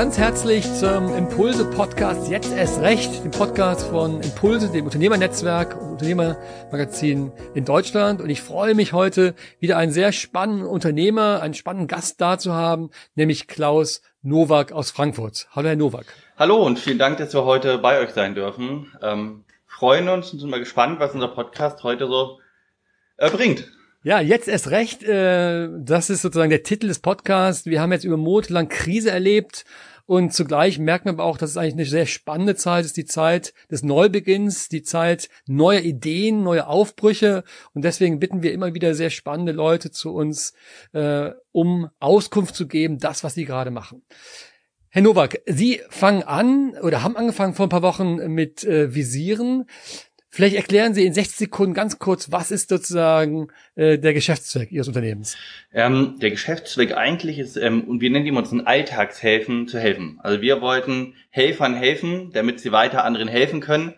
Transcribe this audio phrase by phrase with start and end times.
[0.00, 7.32] ganz herzlich zum Impulse-Podcast Jetzt erst recht, dem Podcast von Impulse, dem Unternehmernetzwerk und Unternehmermagazin
[7.52, 8.22] in Deutschland.
[8.22, 12.54] Und ich freue mich heute wieder einen sehr spannenden Unternehmer, einen spannenden Gast da zu
[12.54, 15.48] haben, nämlich Klaus Nowak aus Frankfurt.
[15.54, 16.06] Hallo Herr Nowak.
[16.38, 18.90] Hallo und vielen Dank, dass wir heute bei euch sein dürfen.
[19.02, 22.38] Ähm, freuen uns und sind mal gespannt, was unser Podcast heute so
[23.18, 23.70] äh, bringt.
[24.02, 25.02] Ja, jetzt erst recht.
[25.02, 27.66] Äh, das ist sozusagen der Titel des Podcasts.
[27.66, 29.66] Wir haben jetzt über monatelang Krise erlebt
[30.10, 33.04] und zugleich merkt man aber auch, dass es eigentlich eine sehr spannende Zeit ist, die
[33.04, 37.44] Zeit des Neubeginns, die Zeit neuer Ideen, neuer Aufbrüche.
[37.74, 40.52] Und deswegen bitten wir immer wieder sehr spannende Leute zu uns,
[40.94, 44.02] äh, um Auskunft zu geben, das, was sie gerade machen.
[44.88, 49.66] Herr Nowak, Sie fangen an oder haben angefangen vor ein paar Wochen mit äh, Visieren.
[50.32, 54.86] Vielleicht erklären Sie in 60 Sekunden ganz kurz, was ist sozusagen äh, der Geschäftszweck Ihres
[54.86, 55.36] Unternehmens?
[55.72, 60.20] Ähm, der Geschäftszweck eigentlich ist, ähm, und wir nennen ihn uns ein Alltagshelfen zu helfen.
[60.22, 63.94] Also wir wollten Helfern helfen, damit sie weiter anderen helfen können.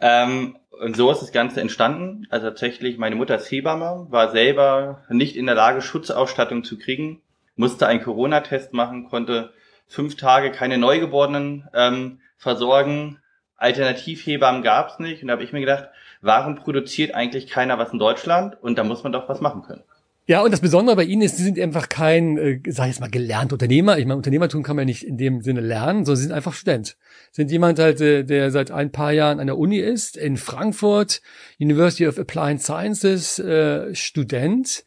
[0.00, 2.26] Ähm, und so ist das Ganze entstanden.
[2.30, 7.22] Also tatsächlich, meine Mutter ist Hebamme, war selber nicht in der Lage, Schutzausstattung zu kriegen,
[7.54, 9.52] musste einen Corona-Test machen, konnte
[9.86, 13.18] fünf Tage keine Neugeborenen ähm, versorgen,
[13.56, 15.22] Alternativhebammen gab es nicht.
[15.22, 15.88] Und da habe ich mir gedacht,
[16.20, 18.56] warum produziert eigentlich keiner was in Deutschland?
[18.60, 19.82] Und da muss man doch was machen können.
[20.28, 23.00] Ja, und das Besondere bei Ihnen ist, Sie sind einfach kein, äh, sag ich jetzt
[23.00, 23.96] mal, gelernter Unternehmer.
[23.96, 26.96] Ich meine, Unternehmertum kann man nicht in dem Sinne lernen, sondern Sie sind einfach Student.
[27.30, 31.22] Sind jemand halt, äh, der seit ein paar Jahren an der Uni ist, in Frankfurt,
[31.60, 34.84] University of Applied Sciences, äh, Student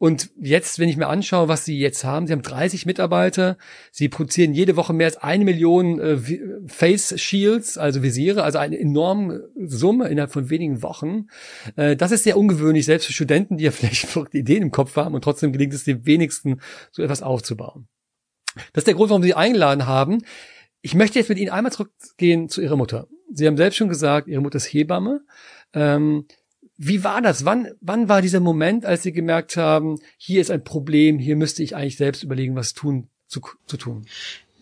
[0.00, 3.58] und jetzt, wenn ich mir anschaue, was sie jetzt haben, sie haben 30 Mitarbeiter,
[3.92, 6.18] sie produzieren jede Woche mehr als eine Million äh,
[6.68, 11.26] Face Shields, also Visiere, also eine enorme Summe innerhalb von wenigen Wochen.
[11.76, 14.96] Äh, das ist sehr ungewöhnlich, selbst für Studenten, die ja vielleicht verrückte Ideen im Kopf
[14.96, 16.62] haben und trotzdem gelingt es den wenigsten,
[16.92, 17.86] so etwas aufzubauen.
[18.72, 20.24] Das ist der Grund, warum sie eingeladen haben.
[20.80, 23.06] Ich möchte jetzt mit Ihnen einmal zurückgehen zu Ihrer Mutter.
[23.34, 25.20] Sie haben selbst schon gesagt, Ihre Mutter ist Hebamme.
[25.74, 26.24] Ähm,
[26.82, 27.44] wie war das?
[27.44, 31.62] Wann, wann war dieser Moment, als Sie gemerkt haben, hier ist ein Problem, hier müsste
[31.62, 34.06] ich eigentlich selbst überlegen, was tun, zu, zu tun?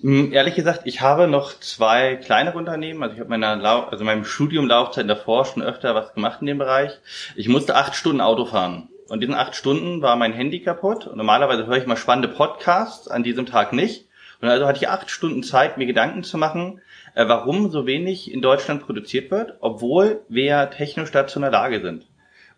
[0.01, 3.05] Hm, ehrlich gesagt, ich habe noch zwei kleinere Unternehmen.
[3.05, 6.49] Also ich habe meiner Lau also meinem Studium Laufzeit davor schon öfter was gemacht in
[6.49, 6.99] dem Bereich.
[7.37, 8.89] Ich musste acht Stunden Auto fahren.
[9.09, 11.07] Und diesen acht Stunden war mein Handy kaputt.
[11.07, 14.09] Und normalerweise höre ich mal spannende Podcasts, an diesem Tag nicht.
[14.41, 16.81] Und also hatte ich acht Stunden Zeit, mir Gedanken zu machen,
[17.15, 21.81] äh, warum so wenig in Deutschland produziert wird, obwohl wir technisch dazu in der Lage
[21.81, 22.08] sind.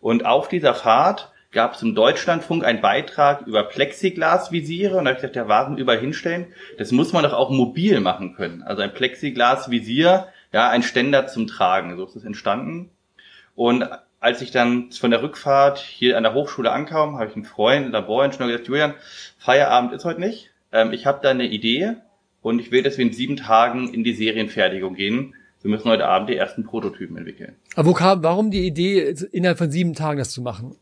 [0.01, 5.17] Und auf dieser Fahrt gab es im Deutschlandfunk einen Beitrag über Plexiglasvisiere und da habe
[5.17, 6.47] ich gedacht, ja, warum überall hinstellen?
[6.77, 8.63] Das muss man doch auch mobil machen können.
[8.63, 11.97] Also ein Plexiglasvisier, ja, ein Ständer zum Tragen.
[11.97, 12.89] So ist es entstanden.
[13.55, 13.85] Und
[14.19, 17.91] als ich dann von der Rückfahrt hier an der Hochschule ankam, habe ich einen Freund,
[17.91, 18.93] Laboringenieur gesagt, Julian,
[19.37, 20.51] Feierabend ist heute nicht.
[20.71, 21.95] Ähm, ich habe da eine Idee
[22.41, 25.35] und ich will, dass wir in sieben Tagen in die Serienfertigung gehen.
[25.61, 27.55] Wir müssen heute Abend die ersten Prototypen entwickeln.
[27.75, 30.75] Aber wo kam, warum die Idee, innerhalb von sieben Tagen das zu machen?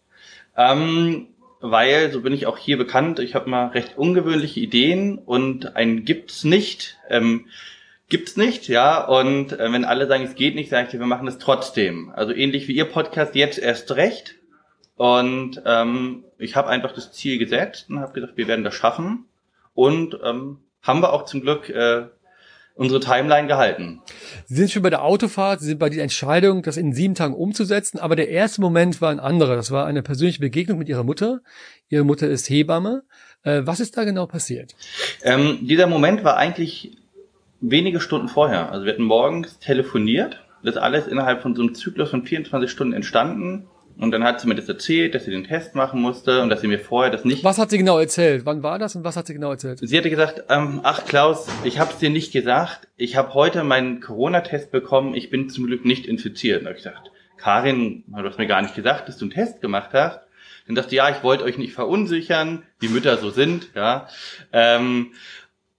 [0.56, 1.28] Ähm,
[1.60, 6.06] weil, so bin ich auch hier bekannt, ich habe mal recht ungewöhnliche Ideen und ein
[6.06, 7.48] gibt's nicht, ähm,
[8.08, 9.06] gibt's nicht, ja.
[9.06, 12.12] Und äh, wenn alle sagen, es geht nicht, sage ich, wir machen es trotzdem.
[12.16, 14.36] Also ähnlich wie Ihr Podcast jetzt erst recht.
[14.96, 19.26] Und ähm, ich habe einfach das Ziel gesetzt und habe gesagt, wir werden das schaffen.
[19.74, 22.08] Und ähm, haben wir auch zum Glück äh,
[22.76, 24.02] unsere Timeline gehalten.
[24.46, 27.34] Sie sind schon bei der Autofahrt, Sie sind bei der Entscheidung, das in sieben Tagen
[27.34, 29.56] umzusetzen, aber der erste Moment war ein anderer.
[29.56, 31.42] Das war eine persönliche Begegnung mit Ihrer Mutter.
[31.90, 33.04] Ihre Mutter ist Hebamme.
[33.44, 34.76] Äh, was ist da genau passiert?
[35.24, 36.98] Ähm, dieser Moment war eigentlich
[37.62, 38.72] wenige Stunden vorher.
[38.72, 40.46] Also wir hatten morgens telefoniert.
[40.64, 43.68] Das alles innerhalb von so einem Zyklus von 24 Stunden entstanden.
[44.00, 46.62] Und dann hat sie mir das erzählt, dass sie den Test machen musste und dass
[46.62, 47.44] sie mir vorher das nicht.
[47.44, 48.46] Was hat sie genau erzählt?
[48.46, 49.80] Wann war das und was hat sie genau erzählt?
[49.82, 52.88] Sie hatte gesagt, ähm, ach Klaus, ich habe es dir nicht gesagt.
[52.96, 55.16] Ich habe heute meinen Corona-Test bekommen.
[55.16, 56.60] Ich bin zum Glück nicht infiziert.
[56.60, 59.32] Und da habe ich gesagt, Karin, du hast mir gar nicht gesagt, dass du einen
[59.32, 60.22] Test gemacht hast.
[60.68, 64.08] Dann dachte ja, ich wollte euch nicht verunsichern, wie Mütter so sind, ja.
[64.54, 65.12] Ähm,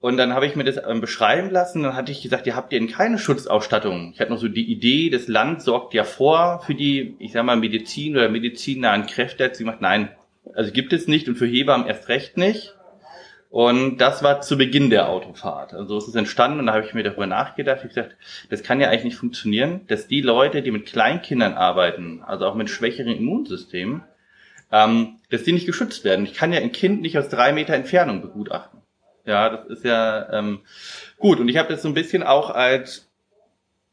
[0.01, 1.83] und dann habe ich mir das ähm, beschreiben lassen.
[1.83, 4.13] Dann hatte ich gesagt, ihr habt denn keine Schutzausstattung?
[4.15, 7.45] Ich hatte noch so die Idee, das Land sorgt ja vor für die, ich sag
[7.45, 9.51] mal, Medizin oder medizinnahen Kräfte.
[9.53, 10.09] Sie gemacht, nein,
[10.55, 12.75] also gibt es nicht und für Hebammen erst recht nicht.
[13.51, 15.75] Und das war zu Beginn der Autofahrt.
[15.75, 17.81] Also so ist es entstanden und da habe ich mir darüber nachgedacht.
[17.83, 18.17] Ich gesagt,
[18.49, 22.55] das kann ja eigentlich nicht funktionieren, dass die Leute, die mit Kleinkindern arbeiten, also auch
[22.55, 24.03] mit schwächeren Immunsystemen,
[24.71, 26.25] ähm, dass die nicht geschützt werden.
[26.25, 28.80] Ich kann ja ein Kind nicht aus drei Meter Entfernung begutachten.
[29.25, 30.61] Ja, das ist ja ähm,
[31.19, 31.41] gut.
[31.41, 33.09] Und ich habe das so ein bisschen auch als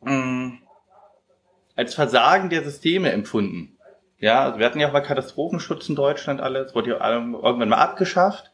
[0.01, 0.59] mh, mm,
[1.77, 3.77] als Versagen der Systeme empfunden.
[4.19, 7.77] Ja, also wir hatten ja auch mal Katastrophenschutz in Deutschland alles, wurde ja irgendwann mal
[7.77, 8.51] abgeschafft.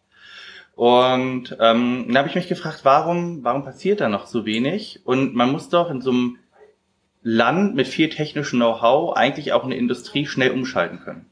[0.75, 5.02] Und ähm, dann habe ich mich gefragt, warum, warum passiert da noch so wenig?
[5.06, 6.38] Und man muss doch in so einem
[7.22, 11.30] Land mit viel technischem Know-how eigentlich auch eine Industrie schnell umschalten können.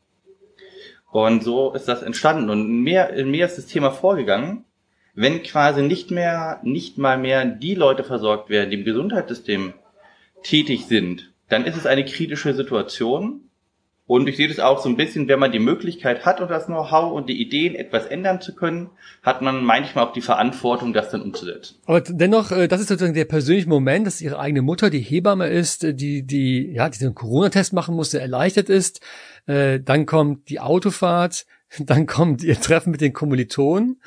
[1.12, 2.50] Und so ist das entstanden.
[2.50, 4.64] Und in mir ist das Thema vorgegangen,
[5.14, 9.74] wenn quasi nicht mehr, nicht mal mehr die Leute versorgt werden, die im Gesundheitssystem
[10.44, 13.42] tätig sind, dann ist es eine kritische Situation.
[14.08, 16.66] Und ich sehe das auch so ein bisschen, wenn man die Möglichkeit hat und das
[16.66, 18.90] Know-how und die Ideen etwas ändern zu können,
[19.24, 21.76] hat man manchmal auch die Verantwortung, das dann umzusetzen.
[21.86, 25.48] Aber dennoch, äh, das ist sozusagen der persönliche Moment, dass ihre eigene Mutter, die Hebamme
[25.48, 29.00] ist, äh, die, die, ja, diesen Corona-Test machen musste, erleichtert ist.
[29.46, 31.46] Äh, dann kommt die Autofahrt,
[31.80, 34.02] dann kommt ihr Treffen mit den Kommilitonen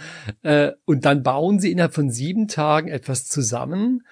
[0.84, 4.04] und dann bauen sie innerhalb von sieben Tagen etwas zusammen,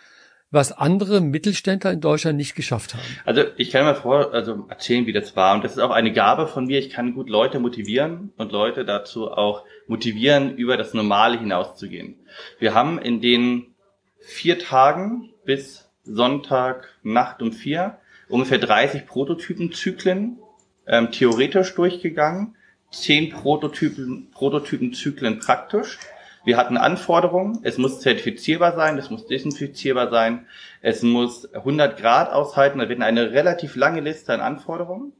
[0.52, 3.02] was andere Mittelständler in Deutschland nicht geschafft haben.
[3.24, 5.54] Also ich kann mal vor, also erzählen, wie das war.
[5.54, 6.78] Und das ist auch eine Gabe von mir.
[6.78, 12.16] Ich kann gut Leute motivieren und Leute dazu auch motivieren, über das Normale hinauszugehen.
[12.58, 13.74] Wir haben in den
[14.20, 17.98] vier Tagen bis Sonntag Nacht um vier
[18.28, 20.38] ungefähr 30 Prototypenzyklen
[20.86, 22.56] ähm, theoretisch durchgegangen,
[22.92, 25.98] zehn Prototypen, Prototypenzyklen praktisch
[26.44, 30.46] wir hatten Anforderungen, es muss zertifizierbar sein, es muss desinfizierbar sein,
[30.80, 35.12] es muss 100 Grad aushalten, da wird eine relativ lange Liste an Anforderungen.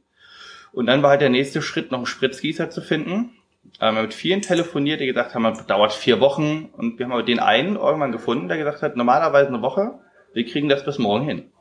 [0.73, 3.31] Und dann war halt der nächste Schritt, noch einen Spritzgießer zu finden.
[3.79, 6.69] Wir haben mit vielen telefoniert, die gesagt haben, das dauert vier Wochen.
[6.73, 9.99] Und wir haben aber den einen irgendwann gefunden, der gesagt hat, normalerweise eine Woche,
[10.33, 11.52] wir kriegen das bis morgen hin.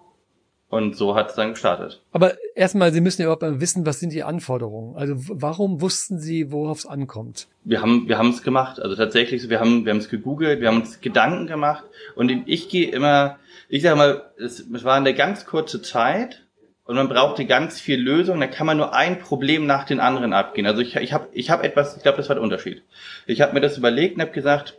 [0.72, 2.00] Und so hat es dann gestartet.
[2.12, 4.96] Aber erstmal, Sie müssen ja überhaupt wissen, was sind die Anforderungen?
[4.96, 7.46] Also warum wussten Sie, worauf es ankommt?
[7.62, 8.80] Wir haben wir haben es gemacht.
[8.80, 11.84] Also tatsächlich, wir haben wir haben es gegoogelt, wir haben uns Gedanken gemacht.
[12.14, 13.36] Und ich gehe immer,
[13.68, 16.46] ich sage mal, es, es war eine ganz kurze Zeit
[16.86, 18.40] und man brauchte ganz viel Lösung.
[18.40, 20.66] Da kann man nur ein Problem nach den anderen abgehen.
[20.66, 22.82] Also ich ich habe ich habe etwas, ich glaube, das war der Unterschied.
[23.26, 24.78] Ich habe mir das überlegt und habe gesagt,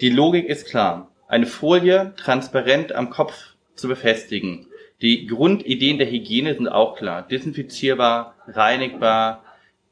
[0.00, 1.10] die Logik ist klar.
[1.26, 3.34] Eine Folie transparent am Kopf
[3.74, 4.67] zu befestigen
[5.00, 7.22] die Grundideen der Hygiene sind auch klar.
[7.22, 9.44] Desinfizierbar, reinigbar,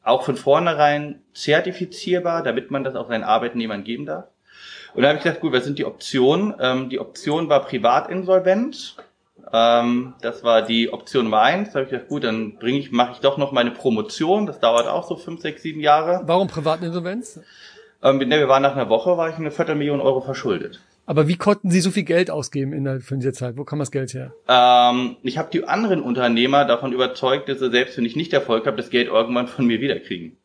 [0.03, 4.27] auch von vornherein zertifizierbar, damit man das auch seinen Arbeitnehmern geben darf.
[4.95, 6.55] Und da habe ich gesagt, gut, was sind die Optionen?
[6.59, 8.97] Ähm, die Option war Privatinsolvenz.
[9.53, 11.69] Ähm, das war die Option Nummer eins.
[11.69, 14.47] Da habe ich gesagt, gut, dann bringe ich, mache ich doch noch meine Promotion.
[14.47, 16.23] Das dauert auch so fünf, sechs, sieben Jahre.
[16.25, 17.41] Warum Privatinsolvenz?
[18.03, 20.81] Ähm, ne, wir waren nach einer Woche, war ich eine Viertelmillion Euro verschuldet.
[21.07, 23.57] Aber wie konnten Sie so viel Geld ausgeben innerhalb von dieser Zeit?
[23.57, 24.33] Wo kam das Geld her?
[24.49, 28.67] Ähm, ich habe die anderen Unternehmer davon überzeugt, dass sie selbst wenn ich nicht Erfolg
[28.67, 30.37] habe, das Geld irgendwann von mir wiederkriegen.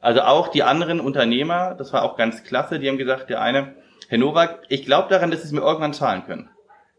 [0.00, 3.74] Also auch die anderen Unternehmer, das war auch ganz klasse, die haben gesagt, der eine,
[4.08, 6.50] Herr Nowak, ich glaube daran, dass Sie es mir irgendwann zahlen können.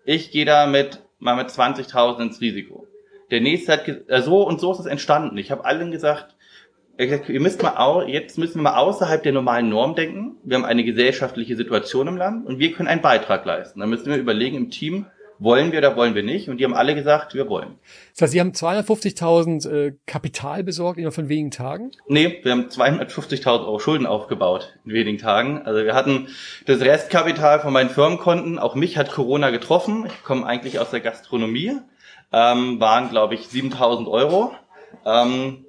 [0.04, 2.88] Ich gehe da mit mal mit 20.000 ins Risiko.
[3.30, 5.38] Der nächste hat äh, so und so ist es entstanden.
[5.38, 6.36] Ich habe allen gesagt,
[7.00, 10.36] ihr müsst mal au jetzt müssen wir mal außerhalb der normalen Norm denken.
[10.44, 13.80] Wir haben eine gesellschaftliche Situation im Land und wir können einen Beitrag leisten.
[13.80, 15.06] Dann müssen wir überlegen im Team,
[15.40, 16.50] wollen wir oder wollen wir nicht?
[16.50, 17.76] Und die haben alle gesagt, wir wollen.
[18.14, 21.92] Das heißt, Sie haben 250.000 äh, Kapital besorgt innerhalb von wenigen Tagen?
[22.08, 25.62] Nee, wir haben 250.000 Euro Schulden aufgebaut in wenigen Tagen.
[25.64, 26.28] Also wir hatten
[26.66, 28.60] das Restkapital von meinen Firmenkonten.
[28.60, 30.06] Auch mich hat Corona getroffen.
[30.08, 31.78] Ich komme eigentlich aus der Gastronomie.
[32.34, 34.52] Ähm, waren, glaube ich, 7.000 Euro.
[35.06, 35.66] Ähm,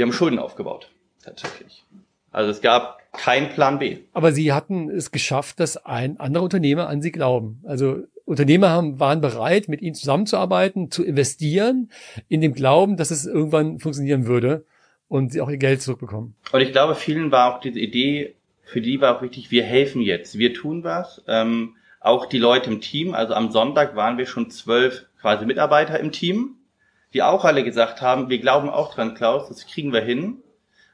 [0.00, 0.88] wir haben Schulden aufgebaut,
[1.22, 1.84] tatsächlich.
[2.32, 3.98] Also es gab keinen Plan B.
[4.14, 7.60] Aber Sie hatten es geschafft, dass ein anderer Unternehmer an Sie glauben.
[7.66, 11.90] Also Unternehmer haben, waren bereit, mit Ihnen zusammenzuarbeiten, zu investieren,
[12.28, 14.64] in dem Glauben, dass es irgendwann funktionieren würde
[15.08, 16.34] und Sie auch Ihr Geld zurückbekommen.
[16.50, 20.00] Und ich glaube, vielen war auch diese Idee, für die war auch wichtig, wir helfen
[20.00, 21.22] jetzt, wir tun was.
[21.28, 26.00] Ähm, auch die Leute im Team, also am Sonntag waren wir schon zwölf quasi Mitarbeiter
[26.00, 26.56] im Team
[27.12, 30.42] die auch alle gesagt haben, wir glauben auch dran, Klaus, das kriegen wir hin.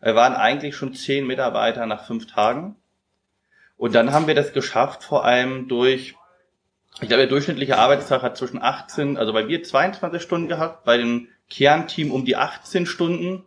[0.00, 2.76] Wir waren eigentlich schon zehn Mitarbeiter nach fünf Tagen.
[3.76, 6.14] Und dann haben wir das geschafft, vor allem durch,
[6.94, 10.96] ich glaube, der durchschnittliche Arbeitstag hat zwischen 18, also bei wir 22 Stunden gehabt, bei
[10.96, 13.44] dem Kernteam um die 18 Stunden,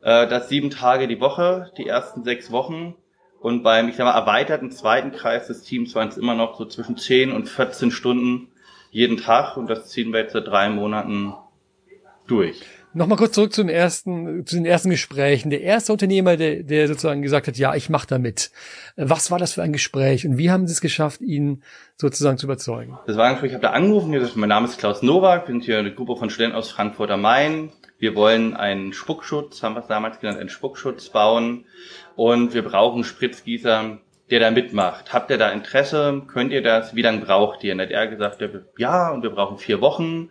[0.00, 2.94] äh, das sieben Tage die Woche, die ersten sechs Wochen.
[3.40, 6.64] Und beim, ich sag mal, erweiterten zweiten Kreis des Teams waren es immer noch so
[6.64, 8.48] zwischen 10 und 14 Stunden
[8.90, 9.56] jeden Tag.
[9.56, 11.34] Und das ziehen wir jetzt seit drei Monaten
[12.26, 12.62] durch.
[12.96, 15.50] Nochmal kurz zurück zum ersten, zu den ersten Gesprächen.
[15.50, 18.52] Der erste Unternehmer, der, der sozusagen gesagt hat, ja, ich mache da mit.
[18.96, 21.64] Was war das für ein Gespräch und wie haben Sie es geschafft, ihn
[21.96, 22.96] sozusagen zu überzeugen?
[23.08, 25.64] Das war einfach, ich habe da angerufen, gesagt, mein Name ist Klaus Nowak, wir sind
[25.64, 27.72] hier eine Gruppe von Studenten aus Frankfurt am Main.
[27.98, 31.64] Wir wollen einen Spuckschutz, haben wir es damals genannt, einen Spuckschutz bauen
[32.14, 33.98] und wir brauchen einen Spritzgießer,
[34.30, 35.12] der da mitmacht.
[35.12, 36.22] Habt ihr da Interesse?
[36.28, 36.94] Könnt ihr das?
[36.94, 37.72] Wie lange braucht ihr?
[37.72, 38.38] Und hat er gesagt,
[38.78, 40.30] ja, und wir brauchen vier Wochen.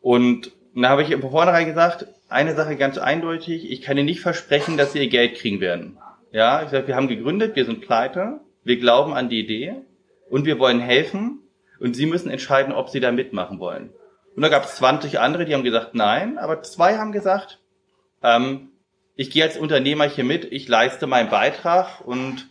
[0.00, 4.06] Und und da habe ich von vornherein gesagt, eine Sache ganz eindeutig, ich kann Ihnen
[4.06, 5.98] nicht versprechen, dass Sie Ihr Geld kriegen werden.
[6.30, 8.40] Ja, ich sage, wir haben gegründet, wir sind pleite.
[8.64, 9.74] wir glauben an die Idee
[10.30, 11.40] und wir wollen helfen
[11.78, 13.90] und Sie müssen entscheiden, ob Sie da mitmachen wollen.
[14.34, 17.58] Und da gab es 20 andere, die haben gesagt nein, aber zwei haben gesagt,
[18.22, 18.70] ähm,
[19.14, 22.48] ich gehe als Unternehmer hier mit, ich leiste meinen Beitrag und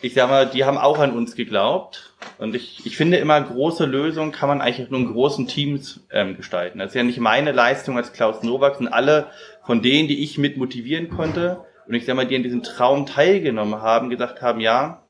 [0.00, 2.11] ich sag mal, die haben auch an uns geglaubt.
[2.42, 6.36] Und ich, ich finde immer, große Lösungen kann man eigentlich nur in großen Teams ähm,
[6.36, 6.80] gestalten.
[6.80, 9.28] Das ist ja nicht meine Leistung als Klaus Nowak, sind alle
[9.64, 11.64] von denen, die ich mit motivieren konnte.
[11.86, 15.04] Und ich sag mal, die an diesem Traum teilgenommen haben, gesagt haben, ja,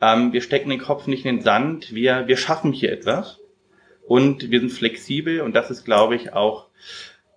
[0.00, 3.38] ähm, wir stecken den Kopf nicht in den Sand, wir, wir schaffen hier etwas.
[4.06, 6.66] Und wir sind flexibel und das ist, glaube ich, auch,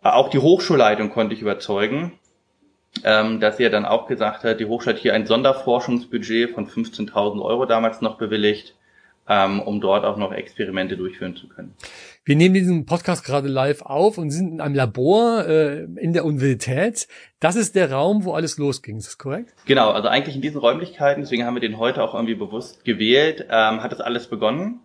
[0.01, 2.19] auch die Hochschulleitung konnte ich überzeugen
[3.03, 7.41] ähm, dass er dann auch gesagt hat, die Hochschule hat hier ein Sonderforschungsbudget von 15.000
[7.41, 8.75] Euro damals noch bewilligt,
[9.29, 11.73] ähm, um dort auch noch Experimente durchführen zu können.
[12.23, 16.25] Wir nehmen diesen Podcast gerade live auf und sind in einem Labor äh, in der
[16.25, 17.07] Universität.
[17.39, 18.97] Das ist der Raum, wo alles losging.
[18.97, 19.53] Ist das korrekt?
[19.65, 23.45] Genau, also eigentlich in diesen Räumlichkeiten, deswegen haben wir den heute auch irgendwie bewusst gewählt,
[23.49, 24.81] ähm, hat das alles begonnen.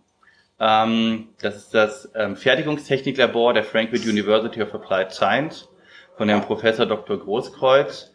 [0.59, 5.67] Ähm, das ist das ähm, Fertigungstechniklabor der Frankfurt University of Applied Science
[6.17, 7.17] von Herrn Professor Dr.
[7.17, 8.13] Großkreuz.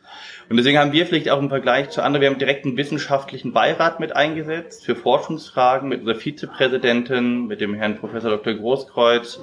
[0.48, 3.52] Und deswegen haben wir vielleicht auch im Vergleich zu anderen, wir haben direkt einen wissenschaftlichen
[3.52, 8.54] Beirat mit eingesetzt für Forschungsfragen mit unserer Vizepräsidentin, mit dem Herrn Professor Dr.
[8.54, 9.40] Großkreuz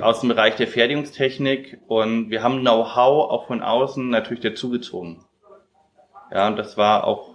[0.00, 5.24] aus dem Bereich der Fertigungstechnik und wir haben Know-how auch von außen natürlich dazugezogen.
[6.32, 7.27] Ja, und das war auch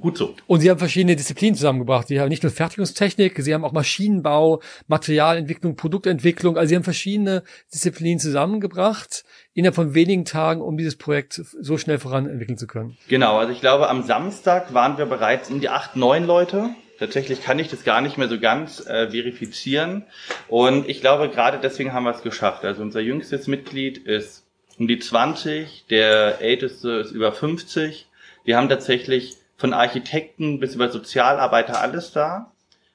[0.00, 0.34] gut so.
[0.46, 2.08] Und Sie haben verschiedene Disziplinen zusammengebracht.
[2.08, 6.56] Sie haben nicht nur Fertigungstechnik, Sie haben auch Maschinenbau, Materialentwicklung, Produktentwicklung.
[6.56, 9.24] Also Sie haben verschiedene Disziplinen zusammengebracht
[9.54, 12.96] innerhalb von wenigen Tagen, um dieses Projekt so schnell voranentwickeln zu können.
[13.08, 13.38] Genau.
[13.38, 16.70] Also ich glaube, am Samstag waren wir bereits um die acht, neun Leute.
[16.98, 20.04] Tatsächlich kann ich das gar nicht mehr so ganz äh, verifizieren.
[20.48, 22.64] Und ich glaube, gerade deswegen haben wir es geschafft.
[22.64, 24.44] Also unser jüngstes Mitglied ist
[24.78, 28.06] um die 20, der älteste ist über 50.
[28.44, 32.52] Wir haben tatsächlich von Architekten bis über Sozialarbeiter alles da.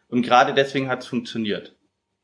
[0.09, 1.75] Und gerade deswegen hat es funktioniert.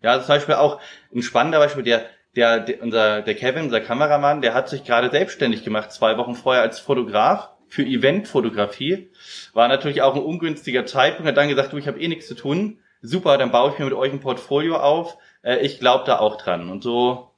[0.01, 0.81] Ja, also zum Beispiel auch
[1.13, 5.09] ein spannender Beispiel, der, der, der, unser, der Kevin, unser Kameramann, der hat sich gerade
[5.09, 9.09] selbstständig gemacht, zwei Wochen vorher als Fotograf für Eventfotografie.
[9.53, 12.35] War natürlich auch ein ungünstiger Zeitpunkt, hat dann gesagt, du, ich habe eh nichts zu
[12.35, 12.79] tun.
[13.01, 15.17] Super, dann baue ich mir mit euch ein Portfolio auf.
[15.43, 16.69] Äh, ich glaube da auch dran.
[16.69, 17.31] Und so,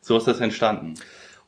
[0.00, 0.94] so ist das entstanden.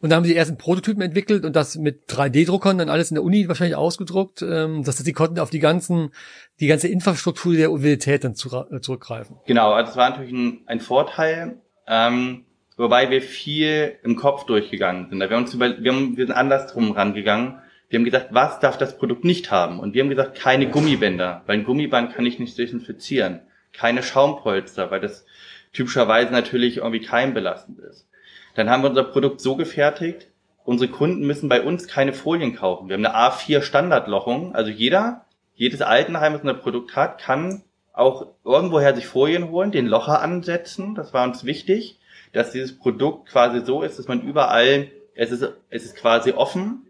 [0.02, 3.14] Und da haben sie erst einen Prototypen entwickelt und das mit 3D-Druckern dann alles in
[3.14, 4.42] der Uni wahrscheinlich ausgedruckt.
[4.42, 6.10] Ähm, dass sie konnten auf die ganzen,
[6.58, 9.36] die ganze Infrastruktur der Universität dann zu, äh, zurückgreifen.
[9.46, 12.44] Genau, also das war natürlich ein, ein Vorteil, ähm,
[12.76, 15.20] wobei wir viel im Kopf durchgegangen sind.
[15.20, 17.60] Wir, haben uns über, wir, haben, wir sind andersrum rangegangen.
[17.88, 19.78] Wir haben gesagt, was darf das Produkt nicht haben?
[19.78, 23.42] Und wir haben gesagt, keine Gummibänder, weil ein Gummiband kann ich nicht desinfizieren.
[23.72, 25.24] Keine Schaumpolster, weil das
[25.72, 28.08] typischerweise natürlich irgendwie keimbelastend ist.
[28.54, 30.28] Dann haben wir unser Produkt so gefertigt,
[30.64, 32.88] unsere Kunden müssen bei uns keine Folien kaufen.
[32.88, 38.26] Wir haben eine A4 Standardlochung, also jeder, jedes Altenheim, was unser Produkt hat, kann auch
[38.44, 40.94] irgendwoher sich Folien holen, den Locher ansetzen.
[40.94, 41.98] Das war uns wichtig,
[42.32, 46.86] dass dieses Produkt quasi so ist, dass man überall, es ist, es ist quasi offen.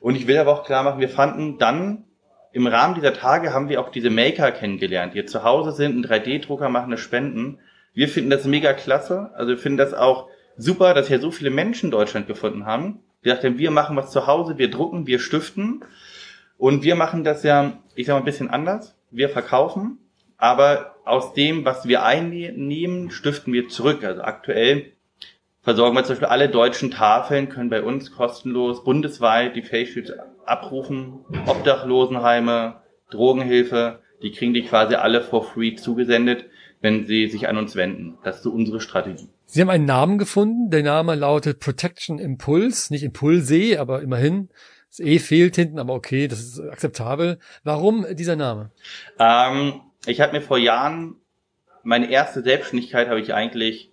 [0.00, 2.04] Und ich will aber auch klar machen, wir fanden dann
[2.52, 6.06] im Rahmen dieser Tage haben wir auch diese Maker kennengelernt, die zu Hause sind, einen
[6.06, 7.58] 3D-Drucker machen, eine Spenden.
[7.92, 9.30] Wir finden das mega klasse.
[9.34, 13.00] Also wir finden das auch super, dass hier so viele Menschen Deutschland gefunden haben.
[13.24, 15.84] Die dachten, wir machen was zu Hause, wir drucken, wir stiften.
[16.58, 18.96] Und wir machen das ja, ich sag mal, ein bisschen anders.
[19.10, 19.98] Wir verkaufen,
[20.36, 24.04] aber aus dem, was wir einnehmen, stiften wir zurück.
[24.04, 24.92] Also aktuell
[25.62, 29.96] versorgen wir zum Beispiel alle deutschen Tafeln, können bei uns kostenlos bundesweit die Face
[30.44, 31.24] abrufen.
[31.46, 36.46] Obdachlosenheime, Drogenhilfe, die kriegen die quasi alle for free zugesendet,
[36.86, 38.16] wenn sie sich an uns wenden.
[38.22, 39.28] Das ist so unsere Strategie.
[39.44, 40.70] Sie haben einen Namen gefunden.
[40.70, 44.50] Der Name lautet Protection Impulse, nicht Impulse, aber immerhin.
[44.88, 47.40] Das E fehlt hinten, aber okay, das ist akzeptabel.
[47.64, 48.70] Warum dieser Name?
[49.18, 51.16] Ähm, ich habe mir vor Jahren
[51.82, 53.90] meine erste Selbstständigkeit habe ich eigentlich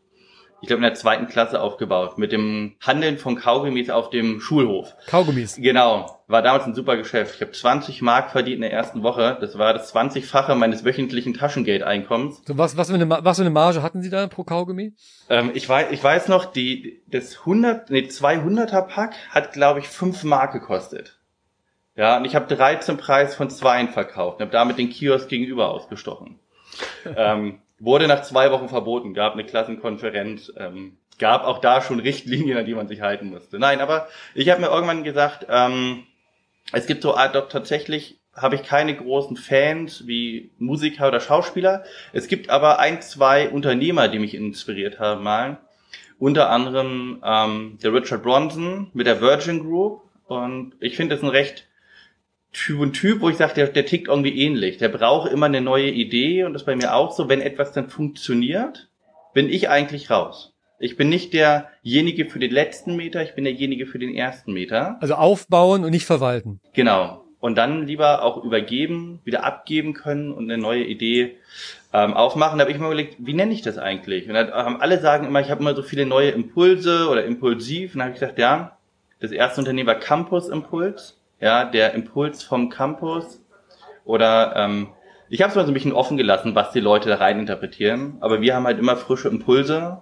[0.64, 4.96] ich glaube, in der zweiten Klasse aufgebaut, mit dem Handeln von Kaugummis auf dem Schulhof.
[5.08, 5.58] Kaugummis?
[5.58, 6.24] Genau.
[6.28, 7.36] War damals ein super Geschäft.
[7.36, 9.38] Ich habe 20 Mark verdient in der ersten Woche.
[9.42, 12.44] Das war das 20-fache meines wöchentlichen Taschengeldeinkommens.
[12.48, 14.94] So, was, was, für eine, was für eine Marge hatten Sie da pro Kaugummi?
[15.30, 19.90] Ähm, ich, weiß, ich weiß noch, die, das 100, nee, 200er Pack hat, glaube ich,
[19.90, 21.20] 5 Mark gekostet.
[21.98, 25.72] Ja, und ich habe 13 Preis von zweien verkauft und habe damit den Kiosk gegenüber
[25.72, 26.40] ausgestochen.
[27.18, 32.58] ähm, wurde nach zwei Wochen verboten, gab eine Klassenkonferenz, ähm, gab auch da schon Richtlinien,
[32.58, 33.60] an die man sich halten musste.
[33.60, 36.04] Nein, aber ich habe mir irgendwann gesagt, ähm,
[36.72, 41.84] es gibt so Art, tatsächlich habe ich keine großen Fans wie Musiker oder Schauspieler.
[42.14, 45.58] Es gibt aber ein, zwei Unternehmer, die mich inspiriert haben mal.
[46.18, 50.02] Unter anderem ähm, der Richard Bronson mit der Virgin Group.
[50.26, 51.68] Und ich finde das ein recht
[52.54, 54.78] Typ und Typ, wo ich sage, der, der tickt irgendwie ähnlich.
[54.78, 57.72] Der braucht immer eine neue Idee und das ist bei mir auch so, wenn etwas
[57.72, 58.90] dann funktioniert,
[59.34, 60.54] bin ich eigentlich raus.
[60.80, 64.98] Ich bin nicht derjenige für den letzten Meter, ich bin derjenige für den ersten Meter.
[65.02, 66.60] Also aufbauen und nicht verwalten.
[66.74, 67.24] Genau.
[67.40, 71.38] Und dann lieber auch übergeben, wieder abgeben können und eine neue Idee
[71.92, 72.58] ähm, aufmachen.
[72.58, 74.28] Da habe ich mir überlegt, wie nenne ich das eigentlich?
[74.28, 77.94] Und dann haben alle sagen immer, ich habe immer so viele neue Impulse oder impulsiv.
[77.94, 78.78] Und dann habe ich gesagt, ja,
[79.20, 83.42] das erste Unternehmen war Campus Impuls ja, der Impuls vom Campus
[84.06, 84.88] oder ähm,
[85.30, 88.18] ich habe es mal so ein bisschen offen gelassen, was die Leute da rein interpretieren,
[88.22, 90.02] aber wir haben halt immer frische Impulse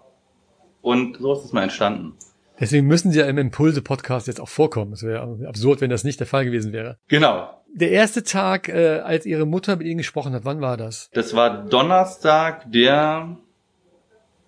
[0.81, 2.13] und so ist es mal entstanden.
[2.59, 4.93] Deswegen müssen Sie ja im Impulse-Podcast jetzt auch vorkommen.
[4.93, 6.97] Es wäre absurd, wenn das nicht der Fall gewesen wäre.
[7.07, 7.49] Genau.
[7.73, 11.09] Der erste Tag, äh, als Ihre Mutter mit Ihnen gesprochen hat, wann war das?
[11.13, 13.35] Das war Donnerstag, der,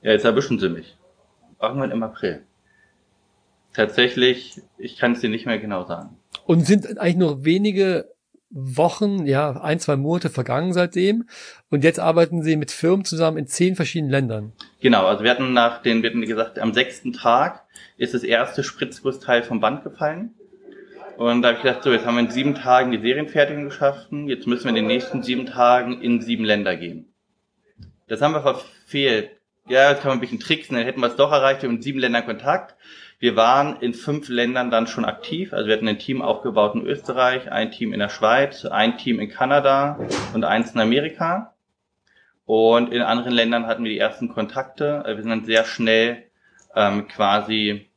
[0.04, 0.96] ja, jetzt erwischen Sie mich.
[1.60, 2.44] Irgendwann im April.
[3.74, 6.18] Tatsächlich, ich kann es dir nicht mehr genau sagen.
[6.46, 8.14] Und sind eigentlich nur wenige
[8.50, 11.28] Wochen, ja, ein, zwei Monate vergangen seitdem.
[11.72, 14.54] Und jetzt arbeiten sie mit Firmen zusammen in zehn verschiedenen Ländern.
[14.80, 17.64] Genau, also wir hatten nach den, wir hatten gesagt, am sechsten Tag
[17.98, 20.36] ist das erste Spritzgussteil vom Band gefallen.
[21.18, 24.28] Und da habe ich gedacht, so, jetzt haben wir in sieben Tagen die Serienfertigung geschaffen,
[24.28, 27.14] jetzt müssen wir in den nächsten sieben Tagen in sieben Länder gehen.
[28.08, 29.32] Das haben wir verfehlt.
[29.68, 31.78] Ja, jetzt kann man ein bisschen tricksen, dann hätten wir es doch erreicht, wir haben
[31.78, 32.76] in sieben Ländern Kontakt.
[33.24, 35.54] Wir waren in fünf Ländern dann schon aktiv.
[35.54, 39.18] Also wir hatten ein Team aufgebaut in Österreich, ein Team in der Schweiz, ein Team
[39.22, 39.98] in Kanada
[40.34, 41.54] und eins in Amerika.
[42.44, 45.04] Und in anderen Ländern hatten wir die ersten Kontakte.
[45.08, 46.26] Wir sind dann sehr schnell
[46.76, 47.88] ähm, quasi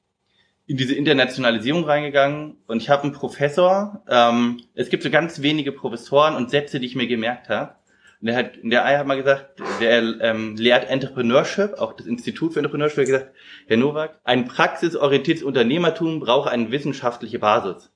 [0.69, 2.59] in diese Internationalisierung reingegangen.
[2.69, 4.05] Und ich habe einen Professor.
[4.09, 7.75] Ähm, es gibt so ganz wenige Professoren und Sätze, die ich mir gemerkt habe.
[8.21, 12.55] Und der hat, der Ei hat mal gesagt, der ähm, lehrt Entrepreneurship, auch das Institut
[12.55, 13.31] für Entrepreneurship, hat gesagt,
[13.67, 17.91] Herr Nowak, ein praxisorientiertes Unternehmertum braucht eine wissenschaftliche Basis.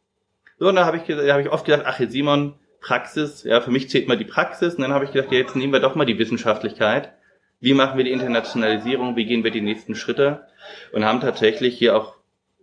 [0.58, 3.60] So, und da habe ich, da hab ich oft gedacht, ach, Herr Simon, Praxis, ja,
[3.60, 4.74] für mich zählt mal die Praxis.
[4.74, 7.12] Und dann habe ich gedacht, ja, jetzt nehmen wir doch mal die Wissenschaftlichkeit.
[7.60, 9.16] Wie machen wir die Internationalisierung?
[9.16, 10.46] Wie gehen wir die nächsten Schritte?
[10.92, 12.16] Und haben tatsächlich hier auch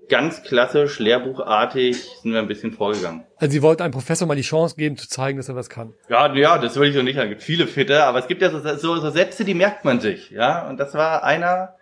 [0.10, 3.24] ganz klassisch, lehrbuchartig sind wir ein bisschen vorgegangen.
[3.38, 5.94] Also Sie wollten einem Professor mal die Chance geben, zu zeigen, dass er was kann.
[6.10, 7.30] Ja, ja, das würde ich so nicht sagen.
[7.30, 10.00] Es gibt viele Fitte, aber es gibt ja so, so, so Sätze, die merkt man
[10.00, 10.68] sich, ja.
[10.68, 11.76] Und das war einer,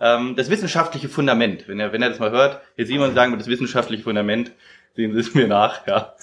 [0.00, 1.68] ähm, das wissenschaftliche Fundament.
[1.68, 4.52] Wenn er, wenn er das mal hört, hier Simon sagen wir das wissenschaftliche Fundament,
[4.94, 6.14] sehen Sie es mir nach, ja.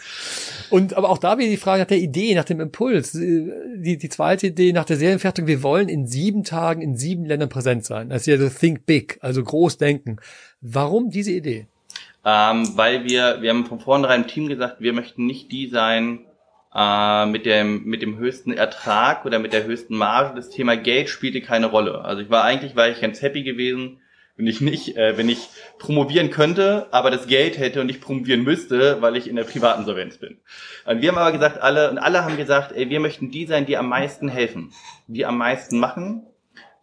[0.70, 3.12] Und aber auch da wieder die Frage nach der Idee, nach dem Impuls.
[3.12, 7.50] Die, die zweite Idee nach der Serienfertigung, wir wollen in sieben Tagen in sieben Ländern
[7.50, 8.10] präsent sein.
[8.10, 10.18] Das ist ja so Think Big, also groß denken.
[10.62, 11.68] Warum diese Idee?
[12.26, 16.26] Ähm, weil wir, wir haben von vornherein im Team gesagt, wir möchten nicht die sein,
[16.76, 20.36] äh, mit dem mit dem höchsten Ertrag oder mit der höchsten Marge.
[20.36, 22.04] Das Thema Geld spielte keine Rolle.
[22.06, 24.02] Also ich war eigentlich war ich ganz happy gewesen,
[24.40, 25.50] wenn ich nicht, äh, wenn ich
[25.80, 29.84] promovieren könnte, aber das Geld hätte und ich promovieren müsste, weil ich in der privaten
[29.84, 30.38] Solvenz bin.
[30.86, 33.66] Und wir haben aber gesagt, alle und alle haben gesagt, ey, wir möchten die sein,
[33.66, 34.72] die am meisten helfen,
[35.08, 36.26] die am meisten machen.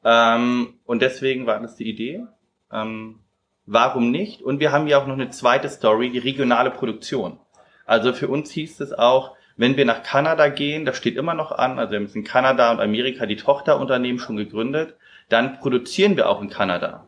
[0.04, 2.26] Ähm, und deswegen war das die Idee.
[2.70, 3.20] Ähm,
[3.64, 4.42] warum nicht?
[4.42, 7.40] Und wir haben ja auch noch eine zweite Story, die regionale Produktion.
[7.86, 11.52] Also für uns hieß es auch, wenn wir nach Kanada gehen, das steht immer noch
[11.52, 14.96] an, also wir haben in Kanada und Amerika die Tochterunternehmen schon gegründet,
[15.30, 17.06] dann produzieren wir auch in Kanada.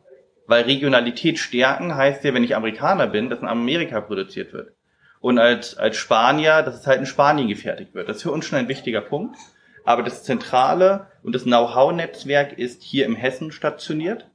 [0.49, 4.73] Weil Regionalität stärken heißt ja, wenn ich Amerikaner bin, dass in Amerika produziert wird.
[5.21, 8.09] Und als, als Spanier, dass es halt in Spanien gefertigt wird.
[8.09, 9.37] Das ist für uns schon ein wichtiger Punkt.
[9.85, 14.31] Aber das Zentrale und das Know-how-Netzwerk ist hier im Hessen stationiert.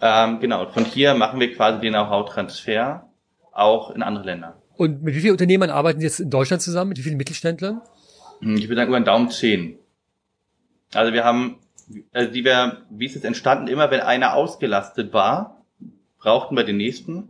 [0.00, 3.08] Ähm, genau, von hier machen wir quasi den Know-how-Transfer
[3.50, 4.62] auch in andere Länder.
[4.76, 6.90] Und mit wie vielen Unternehmern arbeiten Sie jetzt in Deutschland zusammen?
[6.90, 7.80] Mit wie vielen Mittelständlern?
[8.40, 9.78] Hm, ich würde sagen, über den Daumen zehn.
[10.94, 11.58] Also wir haben
[12.12, 15.64] also die wir, wie ist es entstanden, immer wenn einer ausgelastet war,
[16.18, 17.28] brauchten wir den nächsten.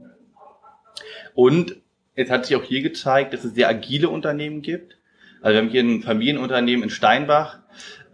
[1.34, 1.76] Und
[2.14, 4.98] es hat sich auch hier gezeigt, dass es sehr agile Unternehmen gibt.
[5.40, 7.58] Also wir haben hier ein Familienunternehmen in Steinbach,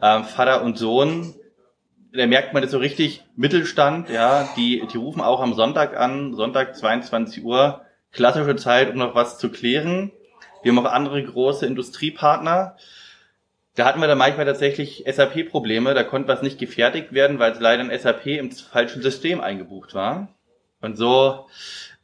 [0.01, 1.35] äh, Vater und Sohn.
[2.13, 6.35] Da merkt man das so richtig Mittelstand, ja, die, die rufen auch am Sonntag an,
[6.35, 10.13] Sonntag 22 Uhr, klassische Zeit, um noch was zu klären.
[10.63, 12.77] Wir haben auch andere große Industriepartner.
[13.79, 17.61] Da hatten wir dann manchmal tatsächlich SAP-Probleme, da konnte was nicht gefertigt werden, weil es
[17.61, 20.35] leider ein SAP im falschen System eingebucht war.
[20.81, 21.47] Und so,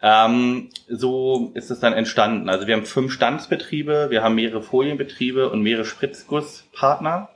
[0.01, 2.49] ähm, so ist es dann entstanden.
[2.49, 7.29] Also wir haben fünf Standsbetriebe, wir haben mehrere Folienbetriebe und mehrere Spritzgusspartner.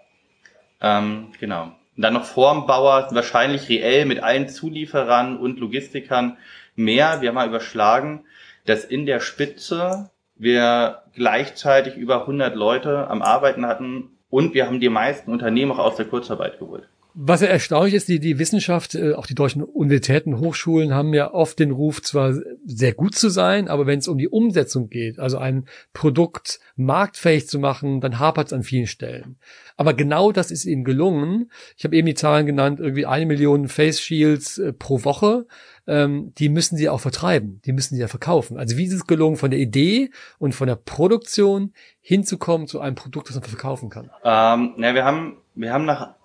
[0.81, 1.73] Ähm, genau.
[1.97, 6.37] Und dann noch Formbauer, wahrscheinlich reell mit allen Zulieferern und Logistikern
[6.77, 7.21] mehr.
[7.23, 8.25] Wir haben mal überschlagen,
[8.67, 14.81] dass in der Spitze wir gleichzeitig über 100 Leute am Arbeiten hatten und wir haben
[14.81, 16.89] die meisten Unternehmen auch aus der Kurzarbeit geholt.
[17.21, 21.35] Was ja erstaunlich ist, die, die Wissenschaft, äh, auch die deutschen Universitäten, Hochschulen haben ja
[21.35, 22.33] oft den Ruf, zwar
[22.65, 27.49] sehr gut zu sein, aber wenn es um die Umsetzung geht, also ein Produkt marktfähig
[27.49, 29.37] zu machen, dann hapert es an vielen Stellen.
[29.77, 31.51] Aber genau das ist ihnen gelungen.
[31.77, 35.49] Ich habe eben die Zahlen genannt, irgendwie eine Million Face Shields äh, pro Woche.
[35.89, 38.59] Ähm, die müssen sie auch vertreiben, die müssen sie ja verkaufen.
[38.59, 42.95] Also wie ist es gelungen, von der Idee und von der Produktion hinzukommen zu einem
[42.95, 44.09] Produkt, das man verkaufen kann?
[44.23, 46.18] Ähm, na, wir haben, wir haben nach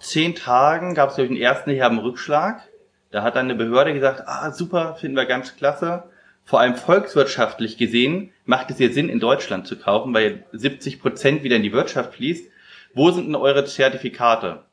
[0.00, 2.62] zehn Tagen gab es durch den ersten einen Rückschlag.
[3.10, 6.04] Da hat dann eine Behörde gesagt, ah super, finden wir ganz klasse.
[6.44, 11.42] Vor allem volkswirtschaftlich gesehen macht es hier Sinn, in Deutschland zu kaufen, weil 70 Prozent
[11.42, 12.50] wieder in die Wirtschaft fließt.
[12.94, 14.64] Wo sind denn eure Zertifikate?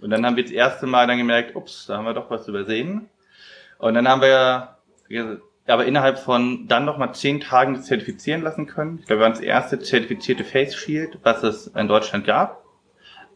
[0.00, 2.48] Und dann haben wir das erste Mal dann gemerkt, ups, da haben wir doch was
[2.48, 3.08] übersehen.
[3.78, 4.76] Und dann haben wir
[5.66, 8.98] aber innerhalb von dann nochmal zehn Tagen zertifizieren lassen können.
[9.00, 12.64] Ich glaube, wir waren das erste zertifizierte Face Shield, was es in Deutschland gab.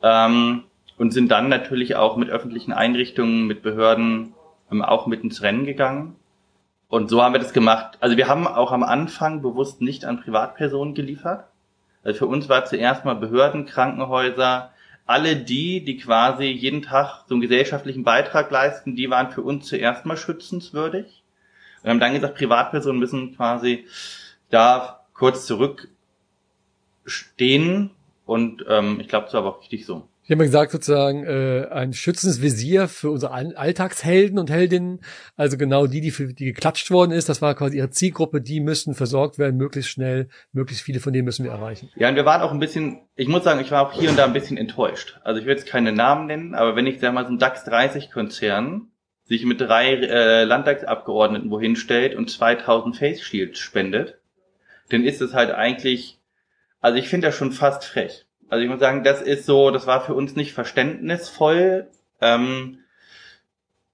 [0.02, 0.64] Ähm,
[1.02, 4.34] und sind dann natürlich auch mit öffentlichen Einrichtungen, mit Behörden
[4.70, 6.14] ähm, auch mit ins Rennen gegangen.
[6.86, 7.98] Und so haben wir das gemacht.
[7.98, 11.48] Also wir haben auch am Anfang bewusst nicht an Privatpersonen geliefert.
[12.04, 14.70] Also für uns war zuerst mal Behörden, Krankenhäuser,
[15.04, 19.66] alle die, die quasi jeden Tag so einen gesellschaftlichen Beitrag leisten, die waren für uns
[19.66, 21.24] zuerst mal schützenswürdig.
[21.82, 23.86] Und haben dann gesagt, Privatpersonen müssen quasi
[24.50, 27.90] da kurz zurückstehen.
[28.24, 30.06] Und ähm, ich glaube, das war aber auch richtig so.
[30.24, 35.00] Ich habe mal gesagt, sozusagen äh, ein schützendes Visier für unsere Alltagshelden und Heldinnen,
[35.36, 38.60] also genau die, die für die geklatscht worden ist, das war quasi ihre Zielgruppe, die
[38.60, 41.90] müssen versorgt werden, möglichst schnell, möglichst viele von denen müssen wir erreichen.
[41.96, 44.16] Ja, und wir waren auch ein bisschen, ich muss sagen, ich war auch hier und
[44.16, 45.18] da ein bisschen enttäuscht.
[45.24, 47.64] Also ich will jetzt keine Namen nennen, aber wenn ich sag mal so ein DAX
[47.64, 48.92] 30 Konzern
[49.24, 54.20] sich mit drei äh, Landtagsabgeordneten wohin stellt und 2000 Face Shields spendet,
[54.90, 56.20] dann ist es halt eigentlich,
[56.80, 58.26] also ich finde das schon fast frech.
[58.52, 61.86] Also ich muss sagen, das ist so, das war für uns nicht verständnisvoll.
[62.20, 62.80] Ähm,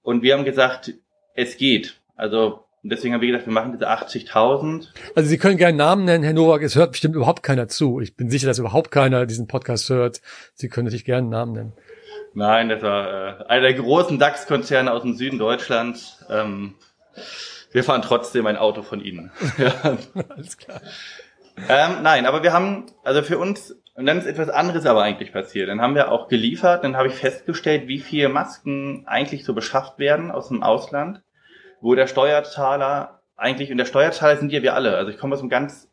[0.01, 0.95] und wir haben gesagt,
[1.33, 2.01] es geht.
[2.17, 4.87] Also deswegen haben wir gesagt, wir machen diese 80.000.
[5.15, 6.61] Also Sie können gerne Namen nennen, Herr Nowak.
[6.61, 8.01] Es hört bestimmt überhaupt keiner zu.
[8.01, 10.19] Ich bin sicher, dass überhaupt keiner diesen Podcast hört.
[10.55, 11.73] Sie können natürlich gerne einen Namen nennen.
[12.33, 16.25] Nein, das war äh, einer der großen DAX-Konzerne aus dem Süden Deutschlands.
[16.29, 16.75] Ähm,
[17.71, 19.31] wir fahren trotzdem ein Auto von Ihnen.
[19.57, 19.97] ja.
[20.27, 20.81] Alles klar.
[21.67, 25.33] Ähm, nein, aber wir haben, also für uns und dann ist etwas anderes aber eigentlich
[25.33, 25.67] passiert.
[25.67, 29.99] Dann haben wir auch geliefert, dann habe ich festgestellt, wie viele Masken eigentlich so beschafft
[29.99, 31.21] werden aus dem Ausland,
[31.81, 34.95] wo der Steuerzahler eigentlich, und der Steuerzahler sind ja wir alle.
[34.95, 35.91] Also ich komme aus einem ganz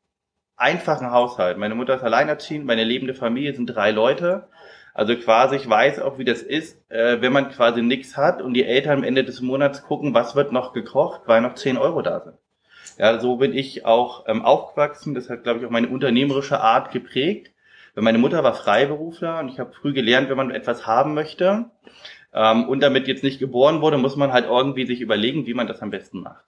[0.55, 1.59] einfachen Haushalt.
[1.59, 4.47] Meine Mutter ist alleinerziehend, meine lebende Familie sind drei Leute.
[4.95, 8.55] Also quasi, ich weiß auch, wie das ist, äh, wenn man quasi nichts hat und
[8.55, 12.03] die Eltern am Ende des Monats gucken, was wird noch gekocht, weil noch 10 Euro
[12.03, 12.37] da sind.
[12.99, 15.15] Ja, so bin ich auch ähm, aufgewachsen.
[15.15, 17.53] Das hat, glaube ich, auch meine unternehmerische Art geprägt.
[17.95, 21.71] Weil meine Mutter war Freiberufler und ich habe früh gelernt, wenn man etwas haben möchte
[22.35, 25.67] ähm, und damit jetzt nicht geboren wurde, muss man halt irgendwie sich überlegen, wie man
[25.67, 26.45] das am besten macht.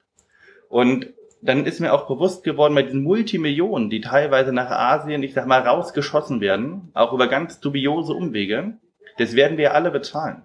[0.69, 1.09] Und
[1.41, 5.47] dann ist mir auch bewusst geworden, bei diesen Multimillionen, die teilweise nach Asien, ich sag
[5.47, 8.77] mal, rausgeschossen werden, auch über ganz dubiose Umwege,
[9.17, 10.43] das werden wir alle bezahlen.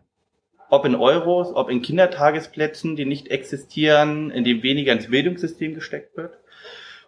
[0.74, 6.18] Ob in Euros, ob in Kindertagesplätzen, die nicht existieren, in dem weniger ins Bildungssystem gesteckt
[6.18, 6.40] wird.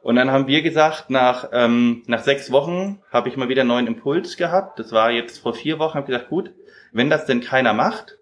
[0.03, 3.69] Und dann haben wir gesagt, nach, ähm, nach sechs Wochen habe ich mal wieder einen
[3.69, 4.77] neuen Impuls gehabt.
[4.77, 6.51] Das war jetzt vor vier Wochen, habe gesagt, gut,
[6.91, 8.19] wenn das denn keiner macht,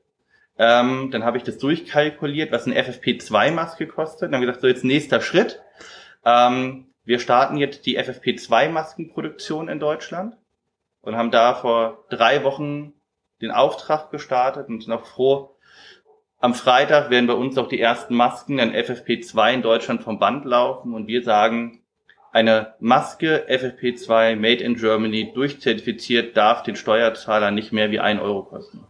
[0.58, 4.30] ähm, dann habe ich das durchkalkuliert, was eine FFP2-Maske kostet.
[4.30, 5.62] Dann haben wir gesagt, so jetzt nächster Schritt.
[6.24, 10.38] Ähm, wir starten jetzt die FFP2-Maskenproduktion in Deutschland
[11.02, 12.94] und haben da vor drei Wochen
[13.44, 15.52] den Auftrag gestartet und sind auch froh,
[16.40, 20.44] am Freitag werden bei uns auch die ersten Masken an FFP2 in Deutschland vom Band
[20.44, 21.80] laufen und wir sagen,
[22.34, 28.44] eine Maske FFP2 Made in Germany durchzertifiziert darf den Steuerzahler nicht mehr wie ein Euro
[28.44, 28.84] kosten.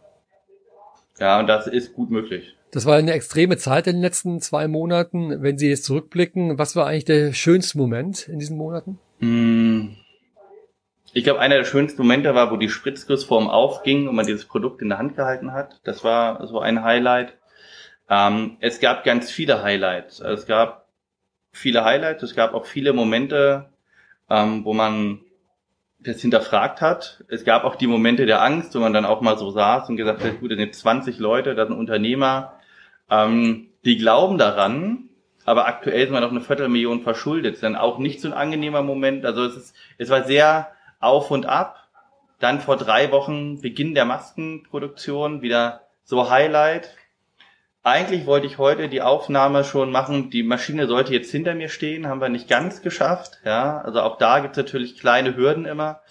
[1.19, 2.55] Ja, und das ist gut möglich.
[2.71, 5.43] Das war eine extreme Zeit in den letzten zwei Monaten.
[5.43, 8.97] Wenn Sie jetzt zurückblicken, was war eigentlich der schönste Moment in diesen Monaten?
[9.19, 9.82] Hm.
[11.15, 14.81] Ich glaube, einer der schönsten Momente war, wo die Spritzgussform aufging und man dieses Produkt
[14.81, 15.79] in der Hand gehalten hat.
[15.83, 17.37] Das war so ein Highlight.
[18.09, 20.21] Ähm, es gab ganz viele Highlights.
[20.23, 20.87] Also es gab
[21.51, 23.69] viele Highlights, es gab auch viele Momente,
[24.27, 25.19] ähm, wo man
[25.99, 27.23] das hinterfragt hat.
[27.27, 29.97] Es gab auch die Momente der Angst, wo man dann auch mal so saß und
[29.97, 32.59] gesagt hat, gut, das sind 20 Leute, das sind Unternehmer,
[33.11, 35.09] ähm, die glauben daran,
[35.45, 37.51] aber aktuell sind wir noch eine Viertelmillion verschuldet.
[37.51, 39.25] Das ist dann auch nicht so ein angenehmer Moment.
[39.25, 40.71] Also es ist, es war sehr
[41.03, 41.87] auf und ab.
[42.39, 46.95] Dann vor drei Wochen Beginn der Maskenproduktion, wieder so Highlight.
[47.83, 50.29] Eigentlich wollte ich heute die Aufnahme schon machen.
[50.29, 53.39] Die Maschine sollte jetzt hinter mir stehen, haben wir nicht ganz geschafft.
[53.45, 56.01] Ja, also auch da gibt es natürlich kleine Hürden immer.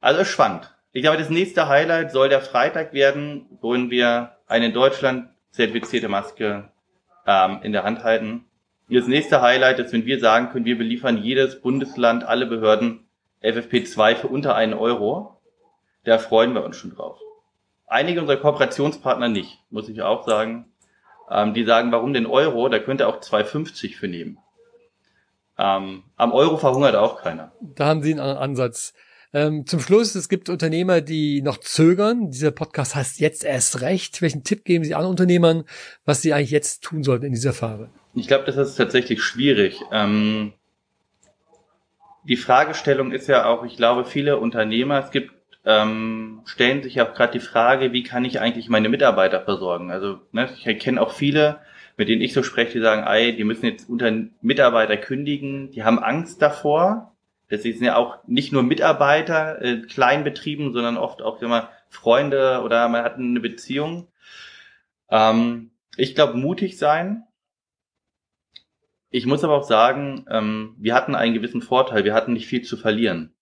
[0.00, 0.74] Also es schwankt.
[0.92, 6.08] ich glaube, das nächste Highlight soll der Freitag werden, wo wir eine in Deutschland zertifizierte
[6.08, 6.70] Maske
[7.26, 8.44] ähm, in der Hand halten.
[8.88, 13.05] Das nächste Highlight ist, wenn wir sagen können, wir beliefern jedes Bundesland, alle Behörden
[13.42, 15.40] FFP2 für unter einen Euro.
[16.04, 17.18] Da freuen wir uns schon drauf.
[17.86, 20.66] Einige unserer Kooperationspartner nicht, muss ich auch sagen.
[21.30, 22.68] Ähm, die sagen, warum den Euro?
[22.68, 24.38] Da könnte auch 2,50 für nehmen.
[25.58, 27.52] Ähm, am Euro verhungert auch keiner.
[27.60, 28.92] Da haben Sie einen Ansatz.
[29.32, 32.30] Ähm, zum Schluss, es gibt Unternehmer, die noch zögern.
[32.30, 34.22] Dieser Podcast heißt jetzt erst recht.
[34.22, 35.64] Welchen Tipp geben Sie an Unternehmern,
[36.04, 37.90] was sie eigentlich jetzt tun sollten in dieser Phase?
[38.14, 39.82] Ich glaube, das ist tatsächlich schwierig.
[39.92, 40.52] Ähm,
[42.26, 45.32] die Fragestellung ist ja auch, ich glaube, viele Unternehmer, es gibt,
[45.64, 49.90] ähm, stellen sich ja auch gerade die Frage, wie kann ich eigentlich meine Mitarbeiter versorgen?
[49.90, 51.60] Also ne, ich kenne auch viele,
[51.96, 55.84] mit denen ich so spreche, die sagen, ey, die müssen jetzt unter Mitarbeiter kündigen, die
[55.84, 57.16] haben Angst davor.
[57.48, 62.88] Das sind ja auch nicht nur Mitarbeiter, äh, Kleinbetrieben, sondern oft auch immer Freunde oder
[62.88, 64.08] man hat eine Beziehung.
[65.10, 67.22] Ähm, ich glaube, mutig sein,
[69.16, 72.04] ich muss aber auch sagen, ähm, wir hatten einen gewissen Vorteil.
[72.04, 73.32] Wir hatten nicht viel zu verlieren.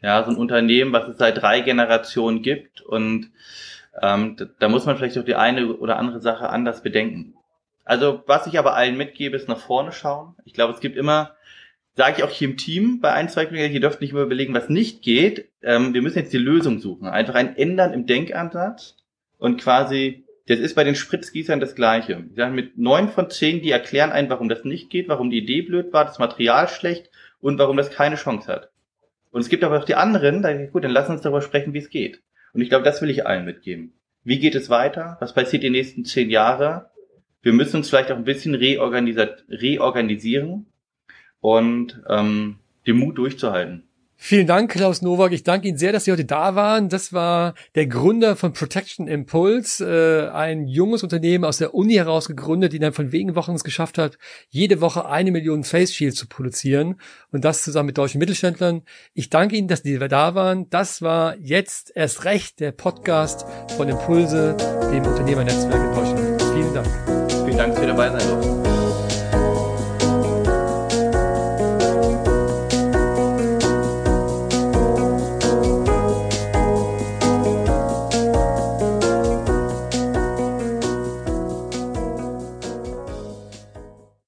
[0.00, 3.30] Ja, so ein Unternehmen, was es seit drei Generationen gibt und
[4.00, 7.34] ähm, da, da muss man vielleicht auch die eine oder andere Sache anders bedenken.
[7.84, 10.34] Also was ich aber allen mitgebe, ist nach vorne schauen.
[10.46, 11.34] Ich glaube, es gibt immer,
[11.94, 14.54] sage ich auch hier im Team bei ein, zwei Kollegen, ihr dürft nicht immer überlegen,
[14.54, 15.50] was nicht geht.
[15.60, 17.06] Ähm, wir müssen jetzt die Lösung suchen.
[17.06, 18.96] Einfach ein Ändern im Denkansatz
[19.36, 22.24] und quasi das ist bei den Spritzgießern das Gleiche.
[22.30, 25.38] Ich sage, mit neun von zehn, die erklären einen, warum das nicht geht, warum die
[25.38, 28.70] Idee blöd war, das Material schlecht und warum das keine Chance hat.
[29.30, 31.78] Und es gibt aber auch die anderen, da gut, dann lass uns darüber sprechen, wie
[31.78, 32.20] es geht.
[32.52, 33.92] Und ich glaube, das will ich allen mitgeben.
[34.24, 35.16] Wie geht es weiter?
[35.20, 36.90] Was passiert die nächsten zehn Jahre?
[37.42, 40.66] Wir müssen uns vielleicht auch ein bisschen reorganisieren
[41.40, 43.84] und ähm, den Mut durchzuhalten.
[44.22, 45.32] Vielen Dank, Klaus Nowak.
[45.32, 46.90] Ich danke Ihnen sehr, dass Sie heute da waren.
[46.90, 52.28] Das war der Gründer von Protection Impulse, äh, ein junges Unternehmen aus der Uni heraus
[52.28, 54.18] gegründet, die dann von wenigen Wochen es geschafft hat,
[54.50, 57.00] jede Woche eine Million Face Shields zu produzieren
[57.32, 58.82] und das zusammen mit deutschen Mittelständlern.
[59.14, 60.68] Ich danke Ihnen, dass Sie da waren.
[60.68, 63.46] Das war jetzt erst recht der Podcast
[63.78, 64.54] von Impulse,
[64.92, 66.42] dem Unternehmernetzwerk in Deutschland.
[66.52, 66.88] Vielen Dank.
[67.46, 68.69] Vielen Dank, Sie dabei sein.